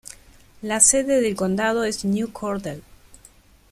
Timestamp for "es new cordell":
1.83-2.81